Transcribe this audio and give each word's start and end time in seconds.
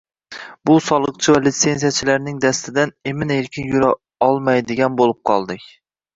Bu 0.69 0.77
soliqchi 0.85 1.35
va 1.35 1.41
lisenziyachilarning 1.47 2.39
dastidan 2.47 2.95
emin-erkin 3.13 3.69
yura 3.75 3.93
olmaydigan 4.31 4.99
bo`lib 5.05 5.23
qoldik 5.33 5.71